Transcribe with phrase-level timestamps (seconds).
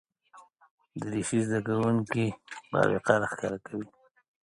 [1.01, 2.25] دریشي زده کوونکي
[2.71, 3.87] باوقاره ښکاره کوي.